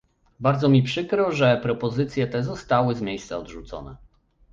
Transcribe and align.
Bardzo 0.39 0.69
mi 0.69 0.83
przykro, 0.83 1.31
że 1.31 1.59
propozycje 1.63 2.27
te 2.27 2.43
zostały 2.43 2.95
z 2.95 3.01
miejsca 3.01 3.37
odrzucone 3.37 3.95